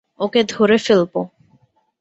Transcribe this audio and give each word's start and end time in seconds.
ওকে 0.19 0.41
ধরে 0.43 0.77
ফেলবো। 0.77 1.21